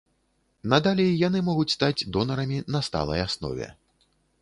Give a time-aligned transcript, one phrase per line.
[0.73, 3.73] Надалей яны могуць стаць донарамі на сталай аснове.